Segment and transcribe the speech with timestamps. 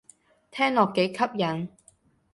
[0.49, 1.69] 聽落幾吸引